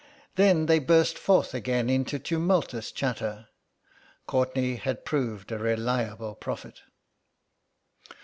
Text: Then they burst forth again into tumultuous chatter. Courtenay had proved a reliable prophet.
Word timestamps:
Then 0.33 0.65
they 0.65 0.79
burst 0.79 1.15
forth 1.19 1.53
again 1.53 1.87
into 1.87 2.17
tumultuous 2.17 2.91
chatter. 2.91 3.49
Courtenay 4.25 4.77
had 4.77 5.05
proved 5.05 5.51
a 5.51 5.59
reliable 5.59 6.33
prophet. 6.33 6.81